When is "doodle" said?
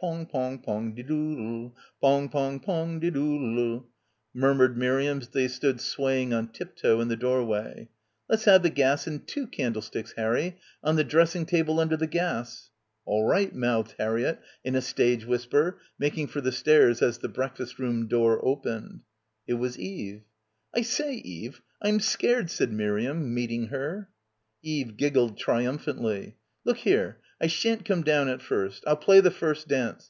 1.02-1.76, 3.10-3.86